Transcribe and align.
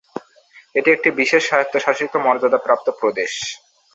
এটি 0.75 0.89
একটি 0.91 1.09
বিশেষ 1.19 1.41
স্বায়ত্তশাসিত 1.45 2.13
মর্যাদাপ্রাপ্ত 2.25 2.87
প্রদেশ। 2.99 3.31